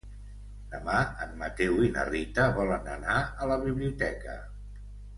Demà 0.71 0.95
en 1.25 1.35
Mateu 1.43 1.77
i 1.87 1.91
na 1.99 2.07
Rita 2.09 2.47
volen 2.57 2.91
anar 2.97 3.21
a 3.47 3.51
la 3.55 3.59
biblioteca. 3.69 4.43